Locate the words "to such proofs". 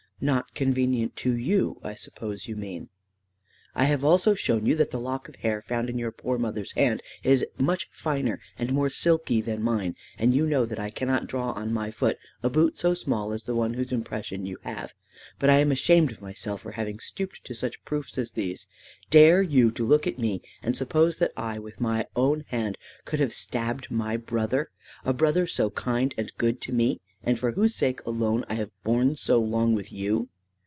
17.45-18.19